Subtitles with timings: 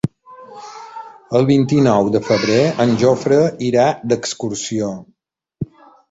[1.39, 4.89] El vint-i-nou de febrer en Jofre irà d'excursió.